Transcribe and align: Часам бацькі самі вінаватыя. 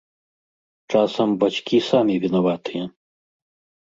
Часам 0.93 1.29
бацькі 1.45 1.85
самі 1.91 2.15
вінаватыя. 2.27 2.83